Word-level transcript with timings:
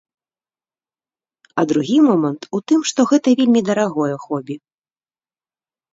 А 1.63 1.67
другі 1.73 1.97
момант 2.09 2.49
у 2.59 2.63
тым, 2.71 2.79
што 2.93 2.99
гэта 3.15 3.27
вельмі 3.41 3.61
дарагое 3.69 4.11
хобі. 4.25 4.55